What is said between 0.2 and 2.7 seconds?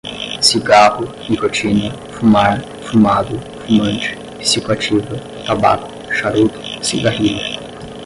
cigarro, nicotina, fumar,